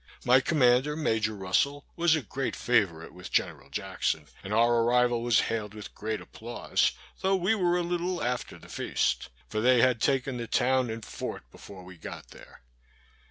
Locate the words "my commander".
0.25-0.95